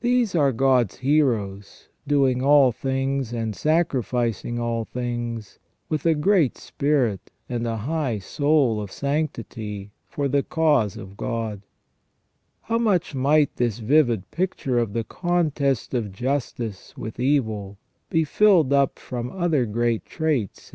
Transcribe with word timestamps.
These 0.00 0.34
are 0.34 0.50
God's 0.50 0.96
heroes, 0.96 1.86
doing 2.08 2.42
all 2.42 2.72
things 2.72 3.32
and 3.32 3.54
sacrificing 3.54 4.58
all 4.58 4.84
things, 4.84 5.60
with 5.88 6.04
a 6.04 6.16
great 6.16 6.58
spirit 6.58 7.30
and 7.48 7.64
a 7.64 7.76
high 7.76 8.18
soul 8.18 8.80
of 8.80 8.90
sanctity, 8.90 9.92
for 10.08 10.26
the 10.26 10.42
cause 10.42 10.96
of 10.96 11.16
God. 11.16 11.62
How 12.62 12.78
much 12.78 13.14
might 13.14 13.54
this 13.54 13.78
vivid 13.78 14.28
picture 14.32 14.80
of 14.80 14.92
the 14.92 15.04
contest 15.04 15.94
of 15.94 16.10
justice 16.10 16.96
with 16.96 17.20
evil 17.20 17.78
be 18.10 18.24
filled 18.24 18.72
up 18.72 18.98
from 18.98 19.30
other 19.30 19.66
great 19.66 20.04
traits 20.04 20.20
in 20.20 20.22
ON 20.24 20.26
PENAL 20.26 20.28
EVIL 20.28 20.42
OR 20.42 20.42
PUNISHMENT. 20.70 20.72